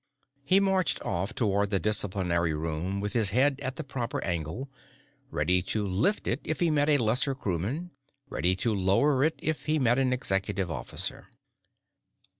[0.43, 4.67] He marched off toward the Disciplinary Room with his head at the proper angle
[5.29, 7.91] ready to lift it if he met a lesser crewman,
[8.27, 11.27] ready to lower it if he met an executive officer.